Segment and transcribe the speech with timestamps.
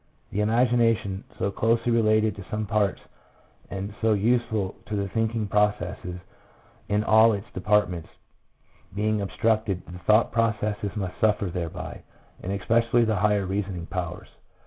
[0.31, 2.99] The imagination, so closely related in some parts
[3.69, 6.15] and so useful to the thinking processes
[6.89, 8.09] in all its departments,
[8.95, 12.01] being obstructed, the thought processes must suffer thereby,
[12.41, 14.29] and especially the higher reasoning powers.